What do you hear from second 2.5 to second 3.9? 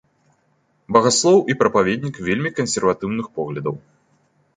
кансерватыўных поглядаў.